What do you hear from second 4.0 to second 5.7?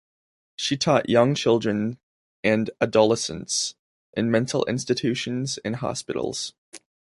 in mental institutions